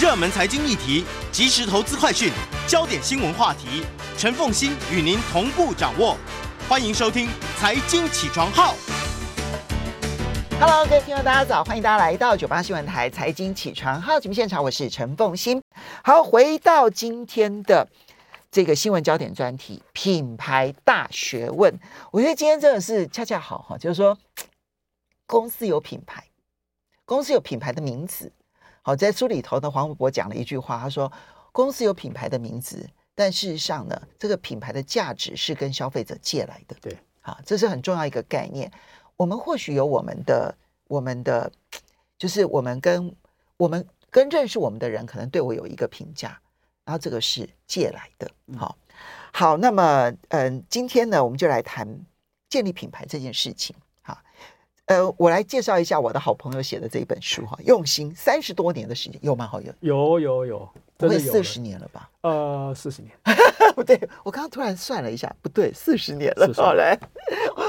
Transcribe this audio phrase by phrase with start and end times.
[0.00, 2.32] 热门财经议题、即时投资快讯、
[2.66, 3.84] 焦点新闻话题，
[4.16, 6.16] 陈凤欣与您同步掌握。
[6.66, 7.28] 欢迎收听
[7.58, 8.74] 《财经起床号》。
[10.58, 11.62] Hello，各位听众，大家早！
[11.62, 15.62] 欢迎大家来到九八新闻台《财经起床号》节目现场，我是陈凤欣。
[16.02, 17.86] 好，回到今天的
[18.50, 21.78] 这个新闻焦点专题——品牌大学问。
[22.10, 24.16] 我觉得今天真的是恰恰好哈，就是说，
[25.26, 26.24] 公司有品牌，
[27.04, 28.32] 公司有品牌的名字。
[28.82, 31.12] 好，在书里头呢，黄文博讲了一句话，他说
[31.52, 38.72] ：“公司有品牌的名字，但事实上呢，这个品牌的价值是跟消费者借来的。”对，啊，这是很重要一个概念。
[39.16, 40.54] 我们或许有我们的、
[40.88, 41.52] 我们的，
[42.16, 43.14] 就是我们跟
[43.58, 46.40] 我们跟认识我们的人，可能对我有一个评价，
[46.86, 48.30] 然后这个是借来的。
[48.56, 48.78] 好，
[49.30, 51.86] 好，那么，嗯，今天呢，我们就来谈
[52.48, 53.76] 建立品牌这件事情。
[54.90, 59.46] 呃，我来介绍一下我的好朋友写的这一本书哈，用心三十多年的时间，有吗？
[59.46, 62.10] 好友有有有，不会四十年了吧？
[62.22, 63.12] 呃，四十年，
[63.76, 66.52] 不对，我刚刚突然算了一下，不对，四十年了。
[66.56, 66.98] 好来，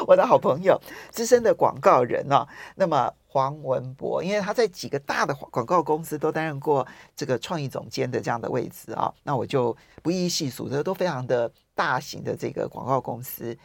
[0.08, 0.76] 我的好朋友，
[1.12, 13.56] 资深的广告人哦，那么黄文博，因为他在几个大的广告公司都担任过这个创意总监的这样的位置啊，那我就不一一细数，这都非常的大型的这个广告公司，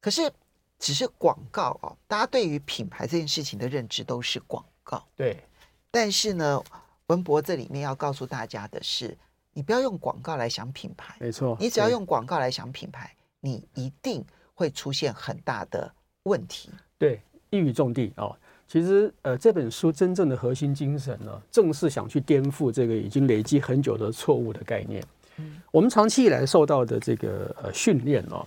[0.00, 0.32] 可是。
[0.78, 5.02] 只是广告哦，大家对于品牌这件事情的认知都是广告。
[5.16, 5.42] 对，
[5.90, 6.62] 但是呢，
[7.06, 9.16] 文博这里面要告诉大家的是，
[9.52, 11.16] 你不要用广告来想品牌。
[11.18, 14.24] 没错，你只要用广告来想品牌，你一定
[14.54, 15.90] 会出现很大的
[16.24, 16.70] 问题。
[16.98, 18.36] 对，一语中的哦。
[18.68, 25.02] 其实呃，这本书真正的核心精神呢，正是想去颠覆这个已经累积很久的错误的概念。
[25.36, 28.44] 嗯，我们长期以来受到的这个呃训练哦。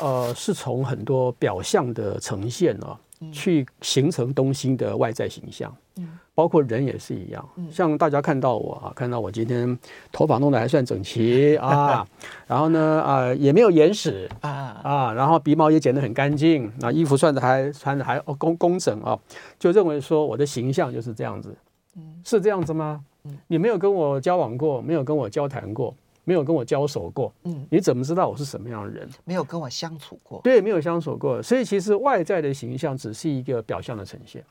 [0.00, 2.96] 呃，是从很多表象的呈现哦，
[3.32, 9.78] 去形成东西的外在形象，嗯，包括人也是一样，像大家看到我啊，看到我今天
[10.10, 12.06] 头发弄得还算整齐 啊，
[12.46, 14.50] 然后呢啊、呃、也没有眼屎啊。
[14.82, 19.18] 啊，然后鼻毛也剪得很干净，那衣服穿的还穿的还哦工工整啊，
[19.58, 21.54] 就认为说我的形象就是这样子，
[21.96, 23.02] 嗯，是这样子吗？
[23.48, 25.94] 你没有跟我交往过，没有跟我交谈过。
[26.24, 29.08] 没有跟我交手过，嗯，你怎么知道我是什么样的人？
[29.24, 34.44] 没有跟我相处过，对，没有相处过，所以其实外在的形象只是一个表象的呈现，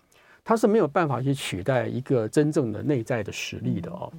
[0.44, 4.12] 它是没有办法去取代一个真正的内在的实力的哦。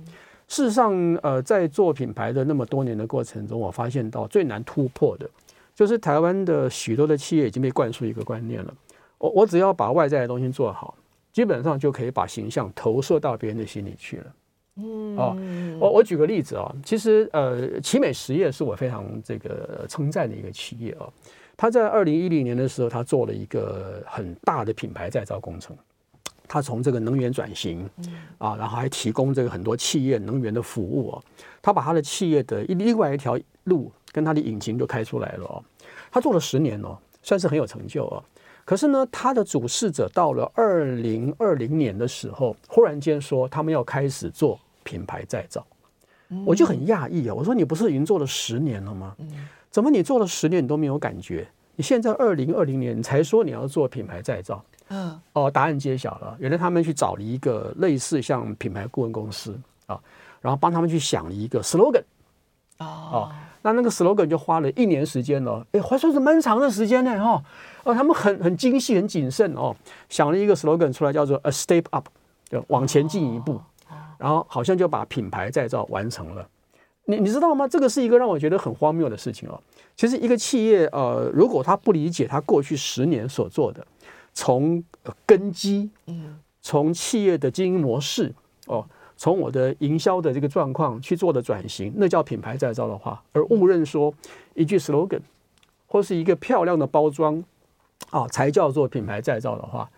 [0.49, 5.29] 事实上，呃，在做品牌的那么多年的过程中，我发现到最难突破的，
[5.75, 8.75] 就是台湾的许多的企业已经被灌输一个观念了，
[9.19, 10.97] 我我只要把外在的东西做好，
[11.33, 14.35] 基本上就可以把形象投射到别人的心里去了。
[14.77, 15.37] 嗯，哦，
[15.81, 21.09] 我我举个例子啊，其实呃，奇美实业是我非常这个称赞的一个企业啊。
[21.57, 25.77] 他在二零一零年的时候，他做了一个很大的品牌再造工程。
[26.49, 27.89] 他从这个能源转型
[28.39, 31.23] 啊，然后还提供这个很多企业能源的服务啊。
[31.61, 35.63] 他把他的企业的另外一条路跟他的引擎都开出来了哦。
[36.11, 38.25] 他做了十年哦，算是很有成就啊。
[38.65, 44.59] 可是呢，他的主事者到了二零二零年的时候，忽然间说他们要开始做。
[44.83, 45.65] 品牌再造，
[46.45, 47.35] 我就很讶异啊！
[47.35, 49.15] 我说你不是已经做了十年了吗？
[49.71, 51.47] 怎么你做了十年你都没有感觉？
[51.77, 54.65] 你现在二零二零年你才说你要做品牌再造？
[54.89, 59.57] 嗯，哦，答案揭晓了，原来他们去找了一个类似像品牌顾问公司
[59.87, 60.01] 啊，
[60.41, 62.03] 然后帮他们去想了一个 slogan
[62.79, 67.33] 哦，那那个 slogan 就花了一年时间了，哎，还算是蛮长的时间呢哈。
[67.33, 67.45] 哦，
[67.85, 69.75] 他们很很精细、很谨慎哦，
[70.09, 72.07] 想了一个 slogan 出来，叫做 A Step Up，
[72.49, 73.61] 就往前进一步。
[74.19, 76.47] 然后好像就把品牌再造完成了，
[77.07, 77.67] 你你知道吗？
[77.67, 79.59] 这个是一个让我觉得很荒谬的事情哦。
[79.97, 83.87] 其实一个企业呃，如果他不理解他过去十年所做的，
[84.35, 84.85] 从
[85.25, 88.31] 根基，嗯，从企业的经营模式
[88.67, 88.85] 哦，
[89.17, 94.13] 从我的营销的这个状况去做的转型，那叫品牌再造的话，而误认说
[94.53, 95.21] 一句 slogan
[95.87, 97.43] 或是一个漂亮的包装
[98.09, 99.89] 啊，才叫做品牌再造的话。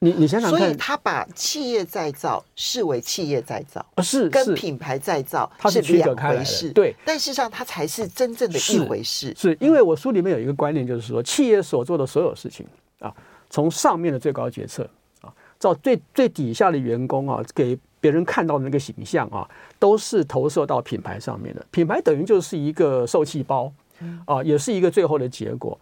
[0.00, 6.70] 你你想想看，所以他把企业再造视为企业再造，是跟品牌再造是两回事。
[6.72, 9.28] 对，但事实上它才是真正的一回事。
[9.34, 12.66] 是，是因为我书里面有一个观念，就是说企业所做的所有事情
[12.98, 13.14] 啊，
[13.48, 14.86] 从上面的最高决策
[15.22, 19.48] 啊，到最最底下的员工啊，给别人看到的那个形象啊，
[19.78, 21.64] 都是投射到品牌上面的。
[21.70, 23.72] 品牌等于就是一个受气包
[24.26, 25.78] 啊，也是一个最后的结果。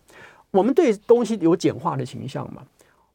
[0.53, 2.63] 我们对东西有简化的形象嘛？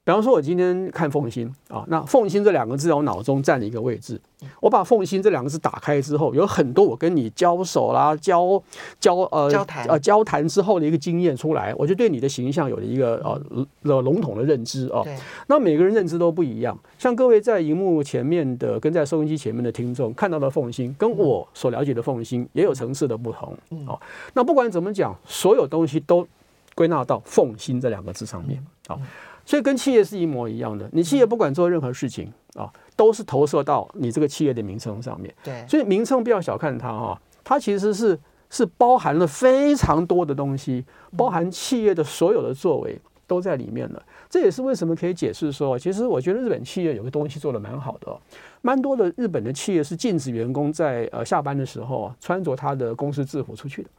[0.03, 4.19] 比方说，我今天看凤心啊，那凤心这两个字在我脑中占了一个位置。
[4.61, 8.63] 我把凤心这两个字打开之后，有很多我跟你交手啦、交
[9.01, 15.03] 交呃交谈呃交谈之后的一个经验出来，我就对你的形象有了一个呃笼统的认知啊。
[15.47, 23.53] 那每个人认知都不一样，像各位在荧幕前面的跟在收音机前面的听众看到的凤心，跟我所了解的凤心也有层次的不同
[23.85, 23.99] 哦。
[24.33, 26.25] 那不管怎么讲，所有东西都
[26.77, 28.95] 归纳到奉新这两个字上面啊。
[29.43, 35.33] 所以跟企业是一模一样的，你企业不管做任何事情啊，都是投射到你这个企业的名称上面。
[35.41, 38.19] 对，所以名称不要小看它哈，它其实是
[38.49, 40.83] 是包含了非常多的东西，
[41.15, 44.05] 包含企业的所有的作为都在里面了。
[44.29, 48.19] 这也是为什么可以解释说，其实我觉得日本企业有个东西做的蛮好的，
[48.61, 53.89] 蛮多的日本的企业是禁止员工在呃下班的时候穿着他的公司制服出去的。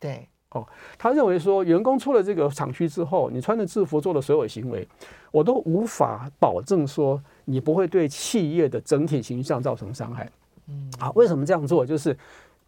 [0.00, 0.26] 对。
[0.54, 0.66] 哦，
[0.96, 4.86] 他认为说，员工出了这个厂区之后，你穿着制服做的所有行为，
[5.32, 10.30] 我都无法保证说你不会对企业的整体形象造成伤害。
[10.68, 11.84] 嗯，好，为什么这样做？
[11.84, 12.16] 就是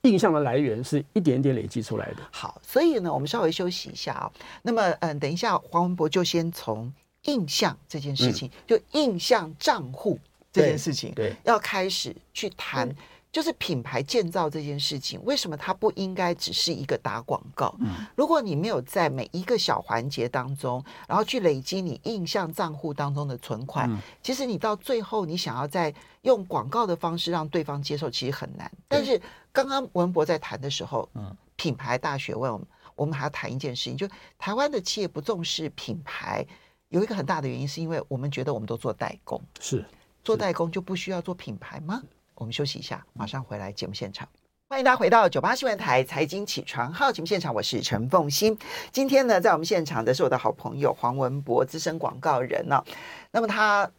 [0.02, 2.16] 印象的来源是一点点累积出来的。
[2.32, 4.32] 好，所以呢，我们稍微休息一下啊、哦。
[4.62, 6.92] 那么，嗯，等一下，黄文博就先从
[7.26, 10.18] 印象这件事情，嗯、就印象账户
[10.52, 12.88] 这件事情，对，要开始去谈。
[12.88, 12.96] 嗯
[13.36, 17.76] 就是品牌建造这件事情，为什么它不应该只是一个打广告？
[17.80, 28.72] 嗯，如果你没有在每一个小环节当中，然后去累积你印象账户当中的存款，嗯，其实你到最后你想要在用广告的方式让对方接受，其实很难。
[28.88, 29.20] 但是
[29.52, 32.58] 刚刚文博在谈的时候，嗯，品牌大学问，
[32.94, 34.08] 我们还要谈一件事情，就
[34.38, 36.42] 台湾的企业不重视品牌，
[36.88, 39.84] 有一个很大的原因，是因为我们觉得我们都做代工，是
[40.24, 42.02] 做代工就不需要做品牌吗？
[42.36, 44.28] 我们休息一下，马上回来节目现场。
[44.68, 48.56] 欢迎大家回到九八新闻台财经起床号节目现场，我是陈凤欣。
[48.92, 52.84] 今天呢，在我们现场的是我的好朋友黄文博，资深广告人呢、哦。
[53.30, 53.90] 那么他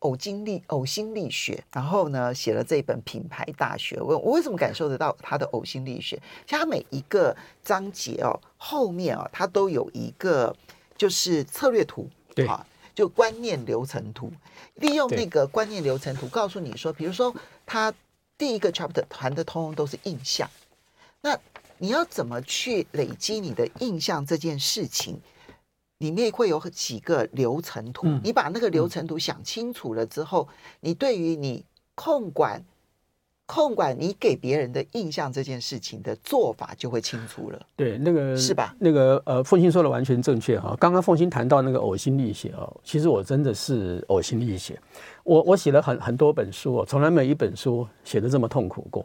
[0.00, 4.20] 呕经历呕心沥血，然后呢写了这本品牌大学问。
[4.20, 6.20] 我为什么感受得到他的呕心沥血？
[6.46, 10.52] 其实他每一个章节哦，后面哦，他都有一个
[10.96, 14.32] 就是策略图，对啊，就观念流程图。
[14.76, 17.34] 利用那个观念流程图，告诉你说，比如说，
[17.66, 17.92] 他
[18.38, 20.48] 第一个 chapter 谈的通通都是印象，
[21.20, 21.38] 那
[21.78, 25.20] 你要怎么去累积你的印象这件事情，
[25.98, 30.48] 里面会有几个流程图，你把那个流程图想清楚了之后，
[30.80, 31.64] 你对于你
[31.94, 32.64] 控管。
[33.46, 37.60] 控管你给别人的印象这件事情的做法就会清楚了。
[37.76, 38.74] 对，那个是吧？
[38.78, 40.74] 那个呃，凤欣说的完全正确哈。
[40.80, 44.80] 刚刚凤欣谈到那个呕心沥血哦，其实我真的是呕心沥血。
[45.24, 49.04] 我我写了很很多本书哦，从来没一本书写的这么痛苦过。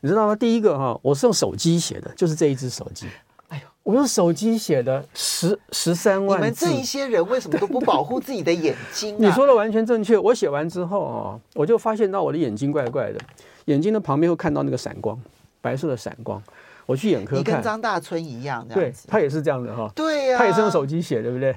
[0.00, 0.36] 你知道吗？
[0.36, 3.06] 第一个哈，我是用手机写的，就是这一只手机。
[3.48, 6.66] 哎呦，我用手机写的十十三万字。
[6.66, 9.18] 你们这一些人为什么都不保护自己的眼睛啊？
[9.26, 10.16] 你说的完全正确。
[10.16, 13.18] 我写完之后啊，我就发现到我的眼睛怪怪的。
[13.66, 15.18] 眼睛的旁边会看到那个闪光，
[15.60, 16.42] 白色的闪光。
[16.84, 19.90] 我去眼科看，你跟张大春一样，对，他也是这样的哈。
[19.94, 21.54] 对呀，他也是用手机写，对不对？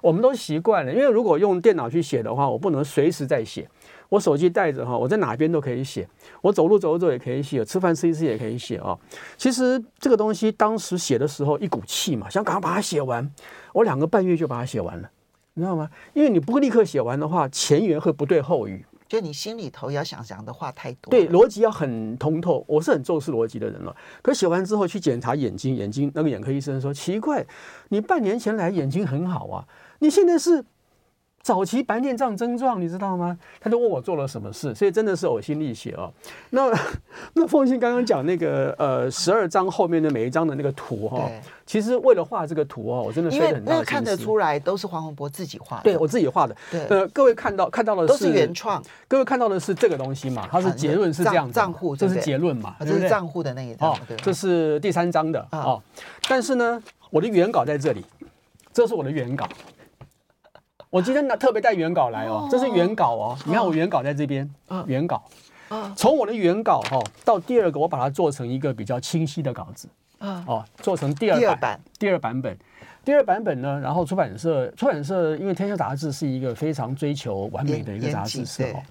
[0.00, 3.68] 我们都习惯了，因为如果用电脑去写的话，我不能随时在写。
[4.08, 6.06] 我手机带着哈，我在哪边都可以写，
[6.42, 8.96] 我走路走走也可以写，吃饭吃一吃也可以写啊。
[9.38, 13.28] 其实这个东西当时写的时候一股气嘛，想赶快把它写完，
[13.72, 15.10] 我两个半月就把它写完了，
[15.54, 15.88] 你知道吗？
[16.12, 18.84] 因为你不立刻写完的话，前言会不对后语。
[19.12, 22.64] 就你心里头要想讲的话太多，对，逻辑要很通透。
[22.66, 23.94] 我是很重视逻辑的人了。
[24.22, 27.44] 可写完之后去检查眼睛，眼睛那个眼科医生说奇怪，
[27.90, 30.64] 你半年前来眼睛很好啊，你现在是。
[31.42, 33.36] 早期白内障症状，你知道吗？
[33.60, 36.08] 他就问我做了什么事，所以真的是呕心沥血哦。
[36.50, 36.72] 那
[37.34, 41.30] 那凤信刚刚讲那个呃十二张后面的每一张的那个图哈、哦，
[41.66, 43.90] 其实为了画这个图哦，我真的费了很大的心思。
[43.90, 46.56] 看得出来都是黄宏博自己画的，对我自己画的。
[46.70, 50.46] 对，呃，各位看到看到的是都是原创，各位看到的是这个东西嘛？
[50.48, 52.76] 它是结论是这样子，账户这是结论嘛？
[52.78, 55.82] 这是账户的那一张，对，这是第三张的哦。
[56.28, 56.80] 但是呢，
[57.10, 58.04] 我的原稿在这里，
[58.72, 59.48] 这是我的原稿。
[60.92, 63.38] 我今天拿特别带原稿来哦，这是原稿哦。
[63.46, 64.48] 你看我原稿在这边，
[64.86, 65.24] 原稿。
[65.96, 69.88] 从我的原稿哈到第二个，我把它做成一个比较清晰的稿子。
[70.20, 72.54] 哦，做成第二版，第二版本，
[73.06, 78.82] 第二版本呢，然后出版社，出版社因为天下杂志是一个非常追求完美的一个杂志社哦，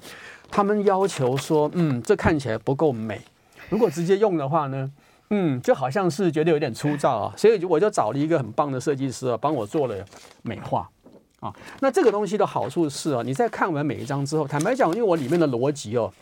[0.49, 3.21] 他们要求说，嗯，这看起来不够美，
[3.69, 4.91] 如果直接用的话呢，
[5.29, 9.95] 嗯，就好像是觉得有点粗糙啊，所以我就找了一个很棒的设计师啊，帮我做了
[10.41, 10.89] 美化。
[11.41, 16.13] 啊，那这个东西的好处是啊，你在看完每一章之后，坦白讲，因为我里面的逻辑哦，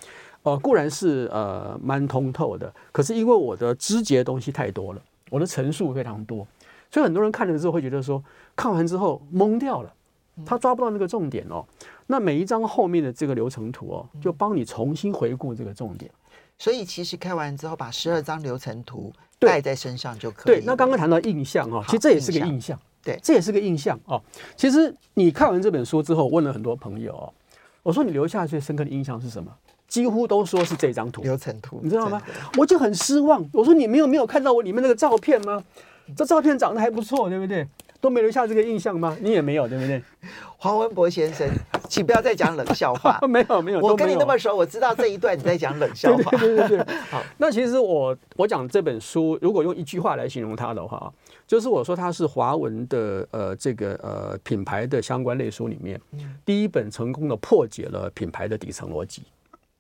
[0.44, 6.48] 呃，固然是呃蛮通透的，可是因为我的枝节东西太多了，我的陈述非常多，
[6.90, 8.24] 所以很多人看了之后会觉得说，
[8.56, 9.94] 看完之后懵掉了，
[10.46, 11.66] 他抓不到那个重点哦。
[12.08, 16.10] 那每一张后面的这个流程图哦，就帮你重新回顾这个重点。
[16.58, 20.56] 所以其实看完之后，把十二张流程图带在身上就可以。
[20.56, 22.80] 对，那刚刚谈到印象哦，其实这也是个印象。
[23.04, 24.22] 对，这也是个印象哦。
[24.56, 27.34] 其实你看完这本书之后，问了很多朋友哦，
[27.84, 29.52] 我说你留下最深刻的印象是什么？
[29.88, 32.22] 几乎都说是这张图，流程图，你知道吗？
[32.58, 33.44] 我就很失望。
[33.52, 35.64] 我说你没有没有看到我里面那个照片吗？
[36.16, 37.68] 这照片长得还不错，对不对？
[38.02, 39.18] 都没留下这个印象吗？
[39.20, 40.02] 你也没有，对不对？
[40.58, 41.48] 黄文博先生，
[41.90, 43.20] 请不要再讲冷笑话。
[43.28, 46.32] 没有没有，我跟你那么熟，我知道这一段你在讲冷笑话。
[46.38, 46.96] 对对对对。
[47.10, 51.12] 好，那其实我我讲这本书，如果用一句话来形容它的话，
[51.50, 56.00] 就是我说它是华文的呃这个呃品牌的相关类书里面，
[56.46, 59.24] 第一本成功的破解了品牌的底层逻辑。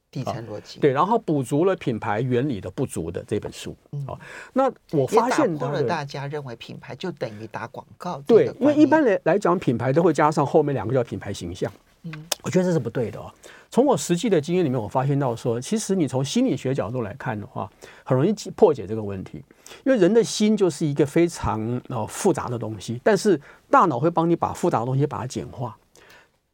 [0.09, 3.75] 底层逻辑对，然后补足了品牌原理的不足的这本书。
[4.07, 4.19] 好，
[4.51, 8.19] 那我发现打破了大家认为品牌就等于打广告。
[8.25, 11.71] 对，因为一般来来讲，品牌都会加上后面两个叫品牌形象。
[12.03, 12.11] 嗯，
[12.43, 13.31] 我觉得这是不对的哦。
[13.69, 17.69] 从我实际的经验里面，我发现到说，其实你从心理学角度来看的话，
[18.03, 19.43] 很容易破解这个问题。
[19.85, 23.39] 因为人的心就是一个非常呃复杂的东西，但是
[23.69, 25.77] 大脑会帮你把复杂的东西把它简化。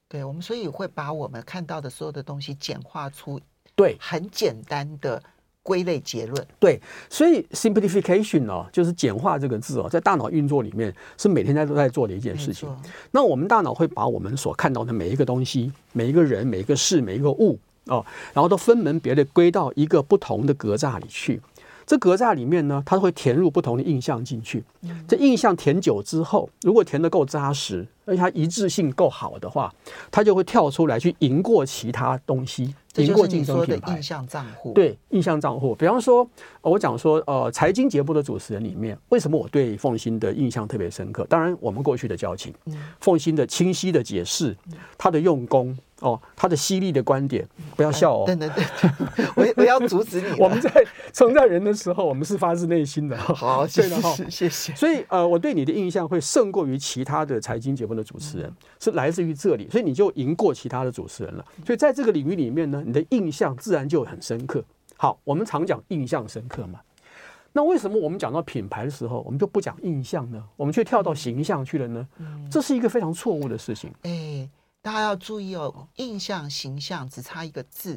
[0.09, 3.39] 对，我们所以会把我们看到的所有的东西简化出
[3.75, 5.21] 对很简单的
[5.65, 6.47] 归类结论。
[6.59, 6.79] 对，
[7.09, 12.69] 所以 simplification 哦，就是简化这个字哦，在大脑运作里面是每天在都在做的一件事情。
[13.09, 17.57] 那我们大脑会把我们所看到的每一个东西、每一个人、每一个事、每一个物
[17.87, 21.41] 哦，然后都分门别类归到一个不同的格栅里去。
[21.87, 24.63] 这格栅里面呢，它会填入不同的印象进去。
[25.07, 29.71] 这印象填久之后，如果填得够扎实，而且它一致性够好的话，
[30.09, 33.95] 它就会跳出来去赢过其他东西，赢过竞争品牌。
[33.95, 35.75] 印象账户，对，印象账户。
[35.75, 36.27] 比方说，
[36.61, 41.25] 我讲说，呃，财经节目的主持人里面，为什么我对凤新的印象特别深刻？
[41.29, 42.53] 当然，我们过去的交情，
[42.99, 44.55] 凤新的清晰的解释，
[44.97, 45.77] 他的用功。
[46.01, 48.23] 哦，他的犀利的观点，不要笑哦。
[48.25, 50.27] 对对对，我我要阻止你。
[50.37, 50.69] 我们在
[51.13, 53.17] 称赞人的时候，我们是发自内心的。
[53.17, 54.75] 好，谢谢谢谢。
[54.75, 61.45] 所以呃，我对你的印象会胜过于其他的财经节目的主持人，是来自于这里，所以你就赢过其他的主持人了。
[61.65, 64.61] 所以在这个领域里面呢，你的印象自然就很深刻。
[64.97, 66.81] 好，我们常讲印象深刻嘛。
[67.53, 70.43] 那为什么我们讲到品牌的时候，我们就不讲印象呢？
[70.57, 72.05] 我们却跳到形象去了呢？
[72.51, 73.89] 这是一个非常错误的事情。
[74.01, 74.49] 哎。
[74.85, 77.95] 大家要注意哦，印象、形象只差一个字，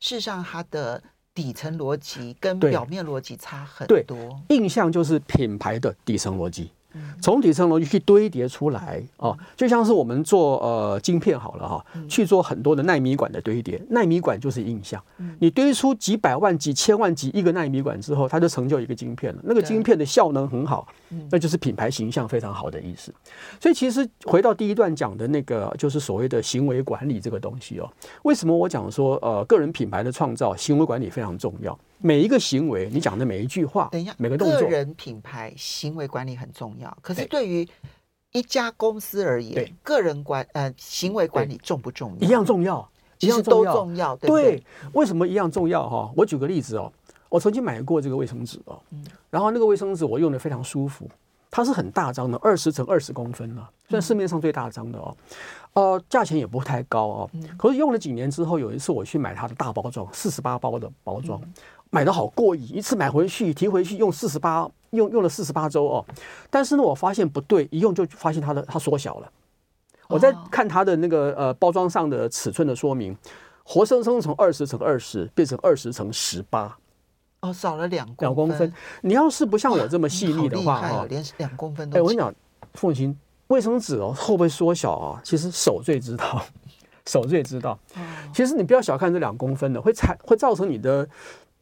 [0.00, 1.00] 事实上它的
[1.32, 4.42] 底层逻辑跟表面逻辑差很多。
[4.48, 6.72] 印象就是品牌的底层逻辑。
[7.20, 15.02] 从底层逻辑去堆叠出来啊，就像是我们做呃晶片好了哈，去做很多的纳米管的堆叠，纳米管就是印象。
[15.38, 19.40] 你堆出几百万、几千万、几亿个纳米管之后，它就成就一个晶片了。
[19.44, 20.86] 那个晶片的效能很好，
[21.30, 23.12] 那就是品牌形象非常好的意思。
[23.60, 27.90] 所以其实回到第一段讲的那个，就是所谓的行为管理这个东西哦。
[28.22, 31.78] 为什么我讲说呃个人品牌的创造，行为管理非常重要？
[32.06, 36.94] 每一个行为，你讲的每一句话，等一下，每个动作，个人品牌行为管理很重要。
[37.00, 37.66] 可是对于
[38.32, 42.28] 一家公司而言，个人管呃行为管理重不重要？
[42.28, 42.86] 一样重要，
[43.18, 44.14] 其实都重要。
[44.16, 45.88] 对，对，为什么一样重要？
[45.88, 46.92] 哈，我举个例子哦，
[47.30, 48.78] 我曾经买过这个卫生纸哦，
[49.30, 51.10] 然后那个卫生纸我用的非常舒服，
[51.50, 55.16] 它是很大张的，二十乘二十公分了，算市面上最大张的哦。
[55.72, 57.30] 呃，价钱也不太高哦。
[57.56, 61.40] 可是用了几年之后，有一次我去买它的大包装，四十八包的包装。
[61.94, 66.04] 买的好过瘾，一次买回去提回去用四十八，用用了四十八周哦。
[66.50, 69.30] 但是呢，我发现不对，一用就发现它的它缩小了。
[70.08, 73.16] 我在看它的那个呃包装上的尺寸的说明，
[73.62, 76.76] 活生生从二十乘二十变成二十乘十八，
[77.42, 78.72] 哦，少了两两公分。
[79.02, 81.96] 你要是不像我这么细腻的话啊，连两公分都。
[81.96, 82.34] 哎，我跟你讲，
[82.74, 85.20] 凤琴，卫生纸哦会不会缩小啊？
[85.22, 86.44] 其实手最知道，
[87.06, 87.78] 手最知道。
[88.32, 91.08] 其实你不要小看这两公分的，会产会造成你的。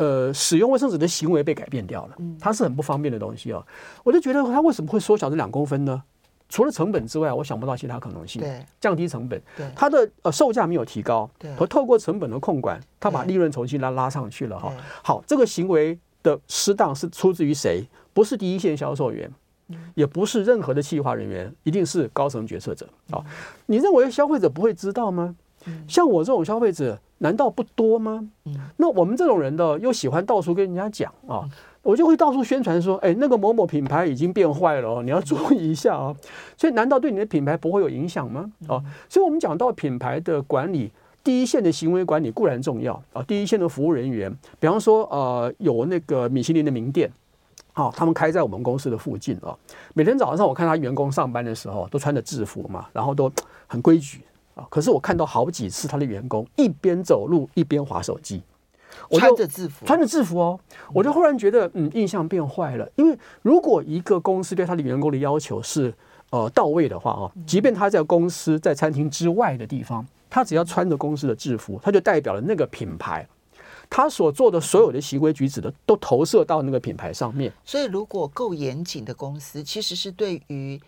[0.02, 3.64] 呃，使用卫生纸的行为被改变掉了，它是很不方便的东西哦。
[4.02, 6.02] 我就觉得它为什么会缩小这两公分呢？
[6.48, 8.42] 除了成本之外，我想不到其他可能性。
[8.42, 9.40] 对，降低成本。
[9.56, 11.30] 对，它的呃售价没有提高。
[11.38, 14.72] 对，和透过成本的控管，它把利润重新拉拉上去了哈。
[15.04, 17.86] 好，这个行为的适当是出自于谁？
[18.12, 19.30] 不是第一线销售员，
[19.94, 23.24] 也不是任何的企划人员，一定是高层决策者啊。
[23.66, 25.34] 你认为消费者不会知道吗？
[25.88, 26.98] 像我这种消费者。
[27.22, 28.28] 难道不多吗？
[28.78, 31.48] 那我们这种人的又喜欢到处跟人家讲啊，
[31.80, 36.12] 我就会到处宣传说，哎，那个某某品牌已经变坏了哦，你要注意一下啊。
[36.56, 38.50] 所以难道对你的品牌不会有影响吗？
[38.66, 40.90] 啊，所以我们讲到品牌的管理，
[41.22, 44.28] 第一线的行为管理固然重要啊，第一线的服务人员，
[44.58, 47.08] 比方说呃有那个米其林的名店，
[47.74, 49.56] 啊，他们开在我们公司的附近啊，
[49.94, 53.30] 每天早上我看他员工上班的时候都穿着制服嘛，然后都
[53.68, 54.22] 很规矩
[54.54, 58.42] 啊，可是我看到好几次他的员工一边走路一边划手机，
[59.08, 60.60] 我穿着制服，穿着制服哦，
[60.92, 65.92] 我就忽然觉得嗯印象变坏了，因为如果一个公司对他的员工的要求是
[66.30, 70.06] 呃到位的话哦，即便他在公司在餐厅之外的地方。
[70.34, 73.28] 他只要穿着公司的制服，他就代表了那个品牌，
[73.90, 77.52] 他所做的所有的行为举止的都投射到那个品牌上面。
[77.66, 80.80] 所以，如果够严谨的公司，其实是对于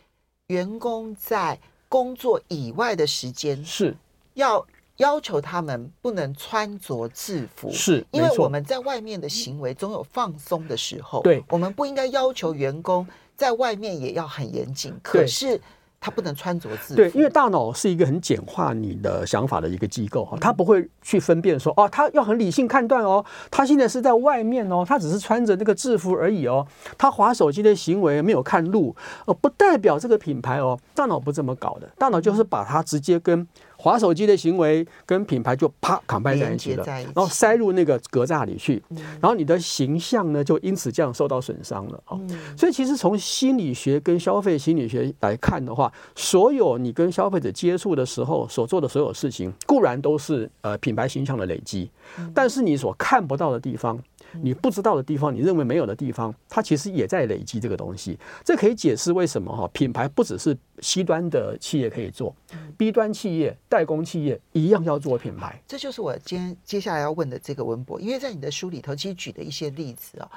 [0.47, 1.61] 员工在
[1.95, 3.97] 工作以外的时间是
[4.33, 11.23] 要要求他们不能穿着制服，是因为我们在外面的行为总有放松的时候。
[11.23, 14.93] 对，我们不应该要求员工在外面也要很严谨。
[15.05, 15.61] 可是。
[16.05, 16.97] 他不能穿着制服。
[16.97, 26.67] 对，因为大脑是一个很简化你的想法的一个机构哈，他不会去分辨说哦，他要很理性判断哦，他现在是在外面哦，他只是穿着那个制服而已哦，
[26.99, 28.95] 他划手机的行为没有看路
[29.25, 33.49] 哦，不代表这个品牌哦，大脑不这么搞的，大脑就是把它直接跟。
[33.85, 38.83] 滑手机的行为跟品牌就啪扛掰在一起了，然后塞入那个格栅里去，
[39.21, 42.19] 然后你的形象呢就因此这样受到损伤了啊。
[42.57, 51.91] 所以其实从心理学跟消费心理学来看的话，所有你跟消费者接触的时候所做的所有事情，固然都是呃品牌形象的累积，
[52.33, 54.03] 但是你所看不到的地方。
[54.43, 58.19] 你不知道的地方，你认为没有的地方，它其实也在累积这个东西。
[58.43, 62.35] 这可以解释为什么哈品牌不只是 C 端的企业可以做
[62.77, 65.61] ，B 端企业、代工企业一样要做品牌。
[65.67, 70.31] 这就是我今天接下来要问的这个文博，因为在你的书里头，其实举的一些例子啊，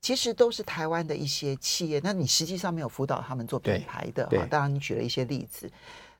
[0.00, 2.00] 其实都是台湾的一些企业。
[2.04, 5.68] 那你实际上没有辅导他们做品牌的对，当然你举了一些例子。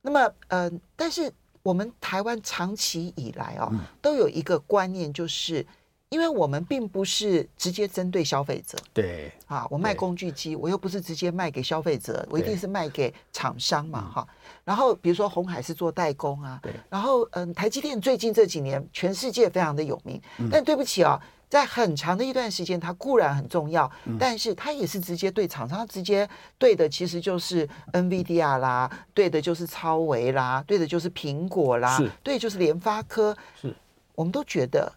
[0.03, 3.71] 那么，嗯、呃，但是我们台湾长期以来啊，
[4.03, 5.65] 都有一个观念就是。
[6.15, 14.29] 因为我们并不是直接针对消费者，对啊，我卖工具机，我又不是直接卖给消费者，我一定是卖给厂商嘛，哈。
[14.63, 16.73] 然后比如说红海是做代工啊，对。
[16.89, 33.75] 然后嗯，台积电最近这几年全世界非常的有名，但对不起啊，在很长的一段时间，它固然很重要，但是它也是直接对厂商直接对的，其实就是 NVIDIA 啦，对的就是超微啦，对的就是苹果啦，对，就是联发科，是，
[34.15, 34.93] 我们都觉得。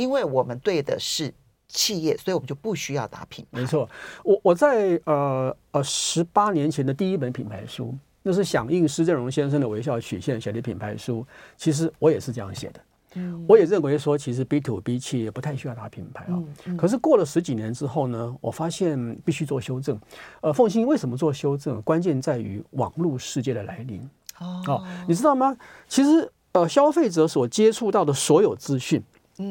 [0.00, 1.32] 因为我们对的是
[1.68, 3.60] 企业，所以我们就不需要打品牌。
[3.60, 3.88] 没错，
[4.24, 11.24] 我我在呃呃十八年前的第一本品牌书，那是响应施正荣先生的微笑曲线写的品牌书。
[11.56, 12.80] 其实我也是这样写的。
[13.14, 16.42] 嗯，我也认为说，其实 B to B 企业不太需要打品牌啊。
[16.64, 16.76] 嗯。
[16.76, 19.98] 可是过了十几年之后呢，我发现必须做修正。
[20.40, 21.82] 呃，凤欣为什么做修正？
[21.82, 24.00] 关键在于网络世界的来临。
[24.38, 25.56] 哦，你知道吗？
[25.88, 29.02] 其实呃，消费者所接触到的所有资讯。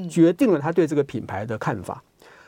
[0.09, 2.03] 决定了他对这个品牌的看法，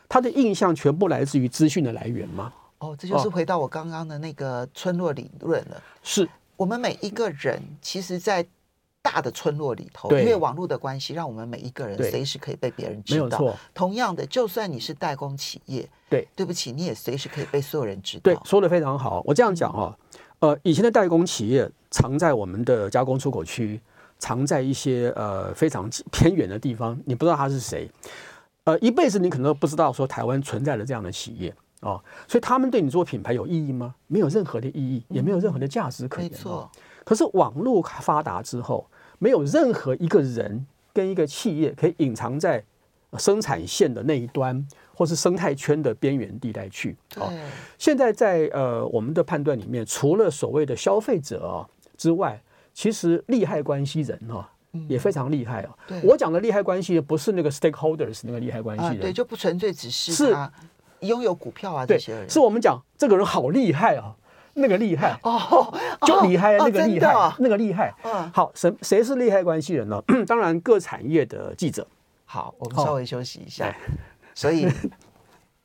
[0.08, 2.54] 他的印象全部来自于资讯的来源吗？
[2.80, 5.82] 哦，这就是回到我刚刚的那个村落理论了。
[6.02, 6.28] 是
[6.58, 8.46] 我们每一个人，其实，在
[9.04, 13.56] 大的村落里头，因为网络的关系，让我们每一个人随时可以被别人知道。
[13.74, 18.22] 同样的，就算你是代工企业，对，对不起，你也随时可以被所有人知道。
[18.24, 19.22] 对，说的非常好。
[19.26, 19.98] 我这样讲哈，
[20.40, 23.80] 呃，以前的代工企业藏在我们的加工出口区。
[24.22, 27.90] 藏在一些呃非常偏远的地方，你不知道他是谁，
[28.64, 33.96] 呃，一辈子你可能都不知道说台湾存在了这样的企业哦，所以他们对你做品牌有意义吗？
[34.06, 36.30] 没有任何的意义，也没有任何的价值可言。
[36.30, 36.70] 没错。
[37.04, 42.64] 可是网络发达之后，没有任何一个人跟一个企业可以隐藏在
[43.18, 46.96] 生产线的那一端，或是生态圈的边缘地带去。
[47.16, 47.34] 哦，
[47.80, 52.40] 现在在呃我们的判断里面，除了所谓的消费者之外，
[52.74, 54.50] 其实利害关系人哈
[54.88, 55.70] 也非常厉害啊。
[56.04, 60.38] 我讲的利害关系不是那个 stakeholders 那个利害关系人，对，就不纯粹只是是
[61.02, 62.30] 拥有股票啊这些人。
[62.30, 64.16] 是我们讲这个人好厉害啊，
[64.54, 65.74] 那个厉害哦，
[66.08, 67.94] 就厉害那个厉害，那个厉害。
[68.34, 70.02] 好，谁谁是利害关系人呢？
[70.28, 71.86] 当然各产业的记者。
[72.26, 73.76] 好，我们稍微休息一下。
[74.34, 74.66] 所以，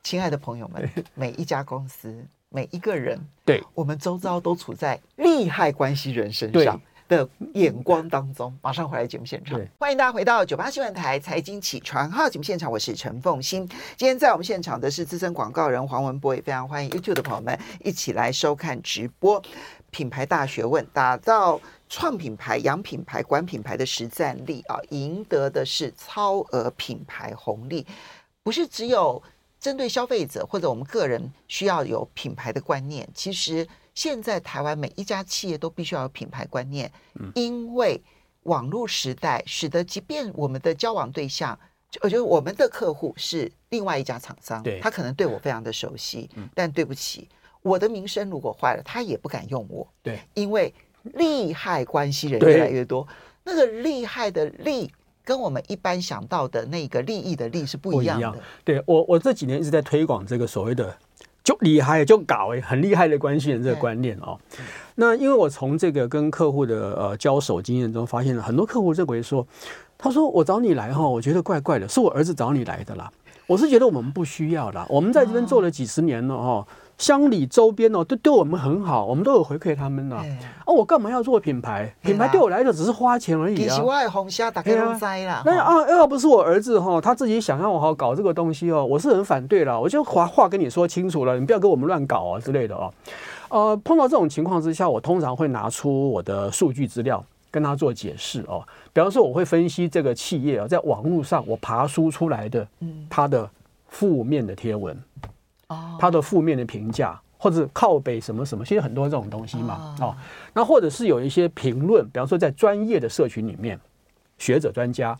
[0.02, 6.80] 亲爱的朋友们，每一家公司，每一个人，对我们周遭都处在利害关系人身上。
[7.08, 13.66] 的眼光当中，马上回来节目现场，欢迎大家回到九八新闻台财经起床号节目现场，我是陈凤欣。
[13.96, 19.40] 今天在我们现场的是资深广告人黄文波，也非常欢迎 YouTube 的朋友们一起来收看直播。
[19.90, 27.86] 品牌大学问，打造创品牌、养品牌、管品牌的实战力啊，赢得的是超额品牌红利，
[28.42, 29.22] 不是只有
[29.60, 33.66] 针对消费者或者我们个人需要有品牌的观念，其实。
[33.96, 36.92] 现在台湾每一家企业都必须要有品牌观念，
[37.34, 38.00] 因为
[38.42, 41.58] 网络时代，使得即便我们的交往对象，
[42.02, 44.78] 我觉得我们的客户是另外一家厂商，对。
[44.80, 47.26] 他可能对我非常的熟悉，嗯、但对不起，
[47.62, 50.72] 我的名声如果坏了，他也不敢用我，对，因为
[51.14, 53.08] 利害关系人越来越多，
[53.44, 54.92] 那个利害的利
[55.24, 58.22] 跟我们一般想到的那个利益的利是不一样的。
[58.22, 58.36] 样。
[58.62, 60.96] 对我，我这几年一直在推广这个所谓的
[61.46, 64.36] 就厉害就搞哎，很厉害的关系人这个观念哦。
[64.96, 69.46] 那因为我从这个跟客户的呃交手经验中发现了很多客户认为说，
[69.96, 73.08] 他说我找你来哈，我觉得怪怪的，是我儿子找你来的啦。
[73.46, 76.66] 我是觉得我们不需要啦，我们在这边做了几十年了哈，
[76.98, 80.16] 乡里周边哦都对我们很好，我们都有回馈他们呢。
[80.64, 81.94] 哦，我干嘛要做品牌？
[82.02, 83.76] 品牌对我来说只是花钱而已啊。
[85.44, 89.78] 那啊，要不是我儿子哈，他自己想要好搞这个东西哦，我是很反对了。
[89.78, 92.92] 我就话话跟你说清楚了，你不要跟我们乱搞啊之类的哦。
[93.48, 98.64] 呃，碰到这种情况之下，我通常会拿出我的数据资料跟他做解释哦。
[98.92, 102.66] 比方说，我会分析这个企业啊，在网络上我爬梳出来的，
[103.08, 103.48] 它的
[103.88, 104.98] 负面的贴文，
[105.68, 110.16] 哦，它的负面的评价，或者靠北什么什么，其实很多这种东西嘛，哦，
[110.52, 113.78] 那或者是有一些评论，比方说在专业的社群里面，
[114.38, 115.18] 学者专家，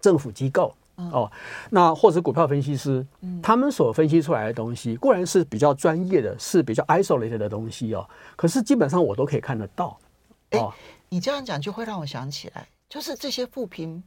[0.00, 0.74] 政府机构。
[1.10, 1.28] 哦，
[1.70, 3.04] 那或者股票分析师，
[3.42, 8.08] 他们所分析出来的东西固然是比较专业的，是比较 isolated 的东西哦。
[8.36, 9.98] 可是基本上我都可以看得到。
[10.52, 10.72] 哦，
[11.08, 14.00] 你这样讲就会让我想起来，就是这些负评，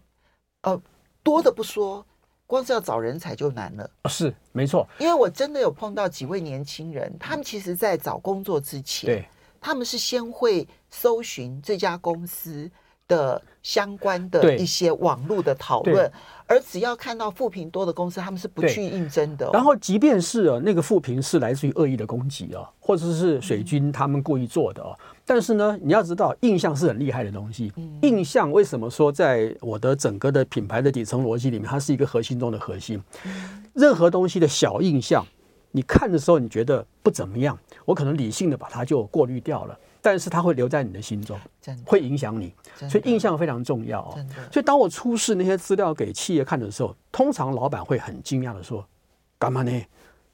[0.62, 0.80] 呃，
[1.22, 2.06] 多的不说，
[2.48, 3.90] 光是要找人才就难了。
[4.06, 4.88] 是，没错。
[5.00, 9.28] 因为我真的有碰到几位年轻人，他们其实在找工作之前，对，
[9.60, 12.70] 他们是先会搜寻这家公司
[13.08, 16.12] 的相关的一些网络的讨论，
[16.48, 19.52] 而只要看到负评多的公司，他们是不去应征的哦。
[19.54, 27.72] 然后，即便是那个负评是来自于恶意的攻击啊，或者是水军他们故意做的啊，但是呢，你要知道，印象是很厉害的东西。
[28.02, 33.02] 印象为什么说在我的整个的品牌的底层逻辑里面，它是一个核心中的核心？
[33.74, 35.26] 任何东西的小印象，
[35.72, 39.78] 你看的时候你觉得不怎么样，我可能理性的把它就过滤掉了。
[40.06, 41.36] 但是它会留在你的心中，
[41.84, 42.54] 会影响你，
[42.88, 44.24] 所以印象非常重要哦。
[44.52, 48.88] 所以当我出示那些资料给企业看的时候，通常老板会很惊讶的说
[49.40, 49.72] ：“干嘛呢？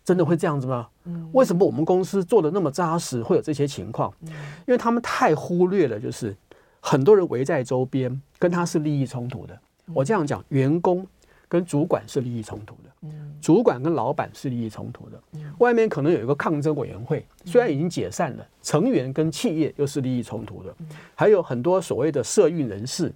[0.03, 0.89] 真的会这样子吗？
[1.31, 4.13] 为什么我们公司做的那么扎实，会有这些情况？
[4.25, 6.35] 因为他们太忽略了，就是
[6.81, 9.57] 很多人围在周边，跟他是利益冲突的。
[9.93, 11.07] 我这样讲，员工。”
[11.47, 13.09] 跟主管是利益冲突的，
[13.41, 15.19] 主管跟老板是利益冲突的，
[15.57, 20.73] 外面可能有一个抗争委员会，虽然已经解散了，成员跟企业又是利益冲突的，
[21.15, 23.11] 还有很多所谓的社运人士、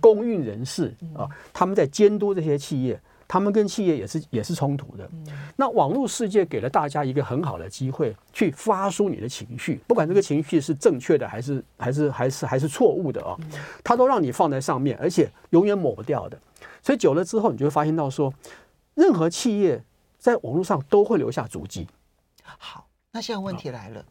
[0.00, 5.08] 公运人士啊，他们在监督这些企业，他们跟企业也是也是冲突的。
[5.54, 13.36] 那网络世界给了大家一个很好的机会，去发出你的情绪，不管这个情绪是正确的还是还是还是还是错误的啊，
[13.84, 16.36] 它都让你放在上面，而且永远抹不掉的。
[16.82, 18.32] 所以久了之后，你就会发现到说，
[18.98, 19.84] 任何企业
[20.18, 21.86] 在网络上都会留下足迹。
[22.42, 24.04] 好，那现在问题来了，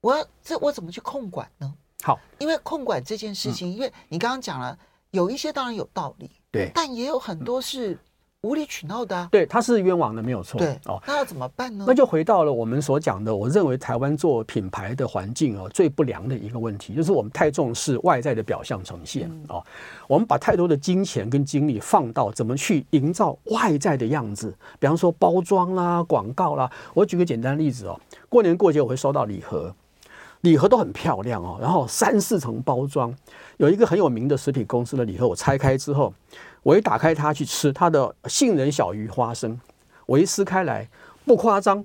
[0.00, 1.74] 我要这我怎么去控管呢？
[2.04, 4.78] 好，因为控管这件事情，因为你刚刚讲了，
[5.10, 7.98] 有一些当然有道理，对，但也有很多是。
[8.46, 10.58] 无理取闹的、啊，对，他是冤枉的，没有错。
[10.58, 11.84] 对哦，那要怎么办呢？
[11.86, 19.60] 那就回到了我们所讲的，我认为台湾做品牌的环境哦，最不良的一个问题，就是我们太重视外在的表象呈现哦，
[20.06, 26.70] 我们把太多的金钱跟精力放到怎么去营造外在的样子，比方说包装啦、广告啦。
[26.94, 29.74] 我举个简单例子哦，过年过节我会收到礼盒，
[30.46, 33.12] 礼盒都很漂亮哦，然后三四层包装，
[33.56, 36.14] 有一个很有名的食品公司的礼盒，我拆开之后。
[36.62, 39.56] 我一打开它去吃，它的杏仁小鱼花生，
[40.04, 40.88] 我一撕开来，
[41.24, 41.84] 不夸张，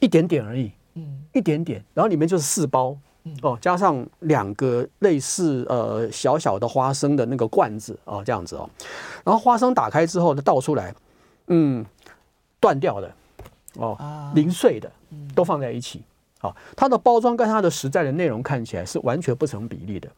[0.00, 2.94] 一点点而已，嗯，一点点，然后里面就是四包，
[3.40, 8.68] 哦，加上两个类似呃小小的花生的那个罐子哦，这样子哦，
[9.24, 10.94] 然后花生打开之后呢倒出来，
[11.46, 11.82] 嗯，
[12.60, 13.10] 断掉的，
[13.76, 14.92] 哦，零碎的，
[15.34, 16.02] 都放在一起，
[16.38, 20.08] 好，它的包装跟它的实在的内容看起来是完全不成比例的。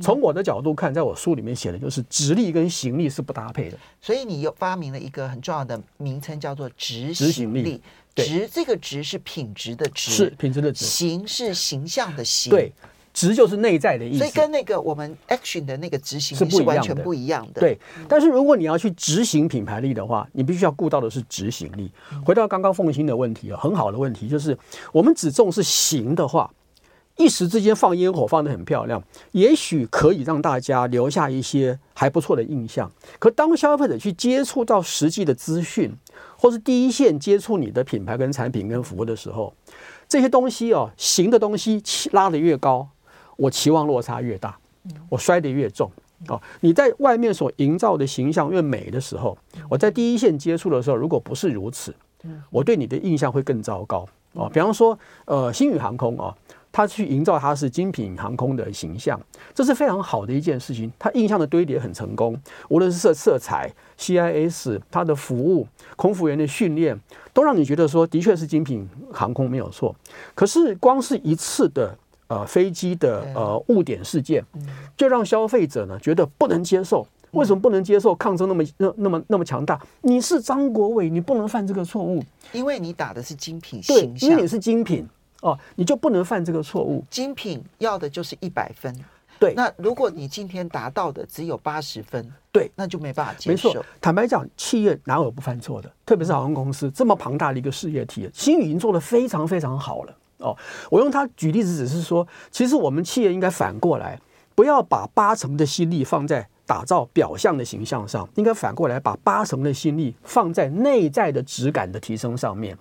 [0.00, 7.82] 从我的角度看，在我书里面写的就是直立跟行力是不搭配的，所以你又发明了一个很重要的名称，叫做执行力。
[8.14, 12.72] 执这个直是品质的直，是品质的直；行是形象的形，对，
[13.14, 14.18] 执就是内在的意思。
[14.18, 17.60] 所以跟那个我们 action 的那个执行力是完全不一样的。
[17.62, 21.90] 对，但是如果你要去执行品牌力的话，你必须要顾到的是执行力。
[22.26, 24.58] 回到刚刚凤馨的问题啊，很好的问题就是，
[24.92, 26.50] 我们只重视行的话。
[27.16, 29.00] 一时之间放烟火放得很漂亮，
[29.30, 32.90] 也许可以让大家留下一些还不错的印象。
[33.20, 35.92] 可当消费者去接触到实际的资讯，
[36.36, 39.54] 或是第一线接触你的品牌跟产品跟服务的时候，
[40.08, 42.88] 这些东西哦，行的东西拉得越高，
[43.36, 44.56] 我期望落差越大。
[45.08, 45.90] 我摔得越重。
[46.28, 49.36] 哦，你在外面所营造的形象越美的时候，
[49.68, 51.94] 我在第一线接触的时候，如果不是如此，
[52.50, 54.06] 我对你的印象会更糟糕。
[54.32, 56.34] 哦，比方说，呃，星宇航空啊，
[56.72, 59.20] 它去营造它是精品航空的形象，
[59.54, 60.90] 这是非常好的一件事情。
[60.98, 65.66] 它印象的堆叠很成功，无论是色色彩、CIS、它的服务、
[65.96, 66.98] 空服员的训练，
[67.32, 69.94] 都让你觉得说，的确是精品航空没有错。
[70.34, 71.96] 可是，光是一次的。
[72.26, 74.44] 呃，飞机的呃误点事件，
[74.96, 77.06] 就让消费者呢觉得不能接受。
[77.32, 78.14] 为什么不能接受？
[78.14, 79.80] 抗争那么那那么那么强大？
[80.02, 85.04] 你是张国伟，你不能犯这个错误，因为你打的是精品形象，对，因为你是精品
[85.42, 87.04] 哦，你就不能犯这个错误。
[87.10, 88.94] 精品要的就是一百分，
[89.40, 89.52] 对。
[89.54, 93.68] 那如果你今天达到的只有八十分，对，那就没办法接受。
[93.70, 95.92] 没错，坦白讲，企业哪有不犯错的？
[96.06, 100.16] 特别是航空公司这么庞大的一个事业体，星宇已经做得非常非常好了。
[100.44, 100.56] 哦，
[100.90, 104.20] 我用它举例子，只是说，其实我们企业应该反过来，
[104.54, 112.76] 不要把八成的心力放在打造表象的形象上，应该反过来把八成的心力放在内在的质感的提升上面。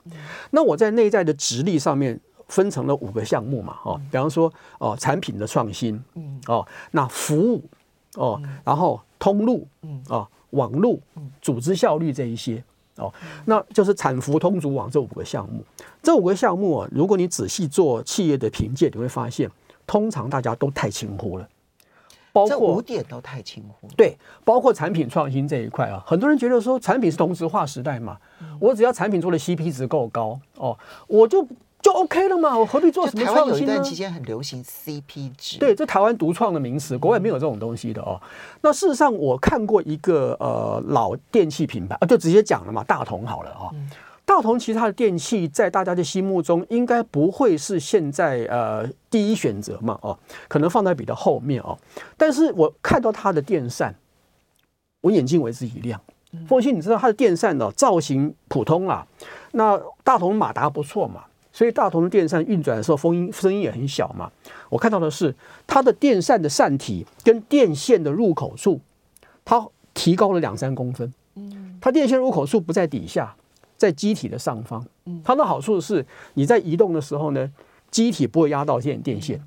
[0.52, 6.02] 那我在内在的质力上面分成了五个项目嘛，哦，比方说哦，产品的创新，
[6.47, 7.63] 哦，那服务，
[8.15, 9.65] 哦，然后通路，
[10.10, 10.99] 哦，网络，
[11.41, 12.62] 组织效率这一些。
[12.97, 13.13] 哦，
[13.45, 15.63] 那就是产服通组网这五个项目。
[16.01, 19.49] 这五个项目啊，如果你仔细做企业的评鉴，你会发现，
[19.88, 21.47] 通常大家都太轻忽了。
[22.32, 23.88] 包括五点都太轻忽。
[23.95, 28.17] 对，包括产品创新这一块啊，很多人觉得说，产品是同质化时代嘛，
[28.60, 30.77] 我只要产品做的 CP 值够高哦，
[31.08, 31.47] 我就。
[31.84, 33.43] 就 OK 了嘛，我何必做什么创新呢？
[33.43, 38.19] 台湾有一段期间很流行 CP 值，对，这台湾独创的名词，国外没有这种东西的哦。
[38.62, 43.69] 那事实上，我看过一个呃老电器品牌啊，就直接讲了嘛，大同好了哦。
[44.24, 50.17] 大同其实它的电器在大家的心目中应该不会是现在呃第一选择嘛哦，
[50.48, 51.78] 可能放在比较后面哦。
[52.15, 53.93] 但是我看到它的电扇，
[55.02, 56.00] 我眼睛为之一亮。
[56.48, 59.06] 凤欣，你知道它的电扇呢造型普通啊，
[59.52, 61.26] 那大同马达不错嘛。
[61.54, 64.30] 所以大同的电扇运转的时候，风音声音也很小嘛。
[64.70, 65.34] 我看到的是
[65.68, 68.82] 它的电扇的扇体跟电线的入口处，
[69.46, 71.13] 它提高了两三公分。
[71.36, 73.36] 嗯，它电线入口处不在底下，
[73.78, 74.84] 在机体的上方。
[75.24, 77.52] 它的好处是你在移动的时候呢，
[77.92, 79.39] 机体不会压到电电线，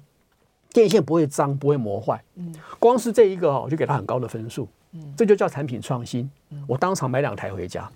[0.72, 2.22] 电线不会脏，不会磨坏。
[2.36, 4.68] 嗯，光是这一个我就给它很高的分数。
[4.92, 6.30] 嗯，这就叫产品创新。
[6.68, 7.90] 我当场买两台回家。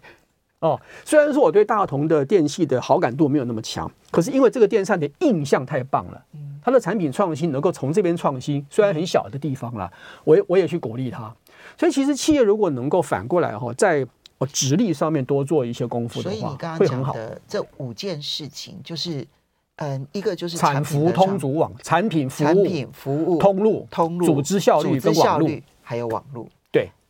[0.61, 6.23] 哦，虽然说我对大同的电器的好感度没有那么强，可是因为这个电扇的印象太棒了，
[6.63, 9.91] 它的产品创新能够从这边创新，虽然很小的地方啦，
[10.23, 11.35] 我也我也去鼓励它。
[11.79, 19.27] 所以其实企业如果能够反过来哈，在哦直立上面多做一些功夫的话，所以你刚刚讲的这五件事情，就是
[19.77, 25.49] 嗯，一个就是产服通组网，产品服务、产品服务通路、通路、组织效率跟网络，
[25.83, 26.47] 还有网络。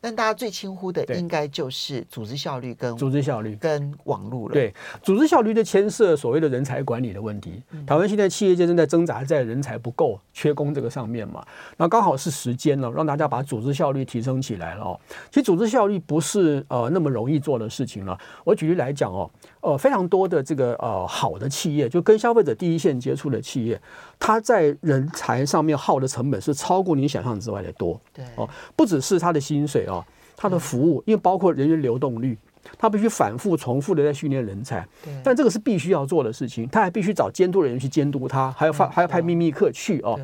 [0.01, 4.55] 但大家最轻忽的应该就是组织效率跟组织效率跟网络了。
[4.55, 7.63] 对，组织效率的牵涉所谓的人才管理的问题。
[7.87, 11.45] 台湾现在企业界正在挣扎在人才不够、缺工这个上面嘛。
[11.77, 14.99] 那刚好是时间了，让大家把组织效率提升起来了哦。
[15.29, 18.19] 其实组织效率不是呃那么容易做的事情了。
[18.45, 23.81] 我举例来讲哦，呃非常多的这个呃好的企业，就跟消费者第一线接触的企业，
[24.19, 28.01] 它在人才上面耗的成本是超过你想象之外的多。
[28.13, 29.87] 对哦，不只是他的薪水。
[29.87, 30.05] 哦，
[30.37, 32.37] 他的服务，因为包括人员流动率，
[32.79, 34.87] 他必须反复重复的在训练人才。
[35.05, 40.19] 对，但这个是必须要做的事情，他还必须找监督人员去监督他，还要发还要派秘密客去哦。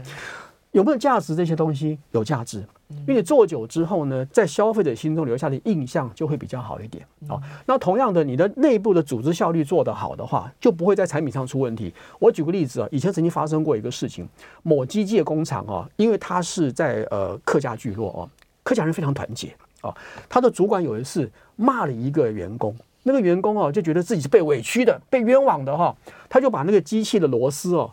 [0.72, 1.36] 有没有价值？
[1.36, 2.64] 这些东西有价值，
[3.06, 7.04] 因为做久之后呢，在消费者心中留下的印象就会比较好一点。
[7.28, 11.92] 哦，那同样的，你的内部的组织效率做得好的话，就不会在产品上出问题。
[12.18, 14.28] 我举个例子啊，以前曾经发生过一个事情，
[14.62, 18.28] 某机械工厂啊，因为它是在呃客家聚落哦。
[18.62, 19.94] 客家人非常团结啊，
[20.28, 25.94] 他的主管有一次骂了一个员工，那个员工哦就觉得自己是被委屈的、被冤枉的哈，
[26.28, 27.90] 他就把那个机器的螺丝哦。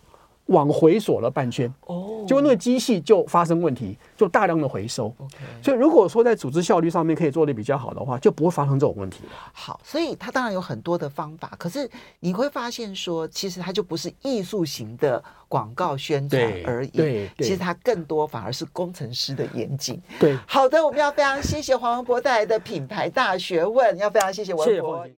[0.47, 5.08] 往回锁了半圈，哦，结果那个机器就发生问题，就大量的回收。
[5.19, 5.63] Okay.
[5.63, 9.23] 所以如果说在组织效率上面可以做的比较好的话，就不会发生这种问题。
[9.53, 16.89] 好，所以它当然有很多的方法，可是你会发现说，其实它就不是艺术型的广告宣传而已。
[16.89, 20.01] 对，对，其实它更多反而是工程师的严谨。
[20.19, 25.08] 对，好的，我们要非常谢谢黄文博带来的品牌大学问，要非常谢谢文博。